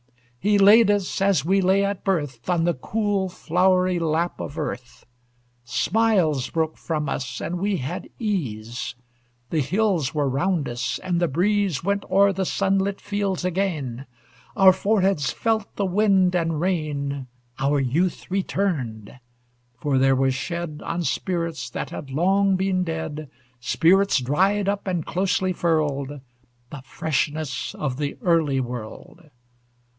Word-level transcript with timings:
He 0.39 0.57
laid 0.57 0.89
us 0.89 1.21
as 1.21 1.45
we 1.45 1.61
lay 1.61 1.85
at 1.85 2.03
birth, 2.03 2.49
On 2.49 2.63
the 2.63 2.73
cool, 2.73 3.29
flowery 3.29 3.99
lap 3.99 4.39
of 4.39 4.57
earth. 4.57 5.05
Smiles 5.63 6.49
broke 6.49 6.75
from 6.79 7.07
us 7.07 7.39
and 7.39 7.59
we 7.59 7.77
had 7.77 8.09
ease; 8.17 8.95
The 9.51 9.59
hills 9.61 10.15
were 10.15 10.27
round 10.27 10.67
us, 10.67 10.97
and 11.03 11.19
the 11.19 11.27
breeze 11.27 11.83
Went 11.83 12.03
o'er 12.09 12.33
the 12.33 12.45
sunlit 12.47 12.99
fields 12.99 13.45
again; 13.45 14.07
Our 14.57 14.73
foreheads 14.73 15.29
felt 15.29 15.75
the 15.75 15.85
wind 15.85 16.33
and 16.35 16.59
rain, 16.59 17.27
Our 17.59 17.79
youth 17.79 18.31
returned; 18.31 19.19
for 19.77 19.99
there 19.99 20.15
was 20.15 20.33
shed 20.33 20.81
On 20.83 21.03
spirits 21.03 21.69
that 21.69 21.91
had 21.91 22.09
long 22.09 22.55
been 22.55 22.83
dead, 22.83 23.29
Spirits 23.59 24.17
dried 24.17 24.67
up 24.67 24.87
and 24.87 25.05
closely 25.05 25.53
furled, 25.53 26.19
The 26.71 26.81
freshness 26.83 27.75
of 27.75 27.97
the 27.97 28.17
early 28.23 28.59
world. 28.59 29.29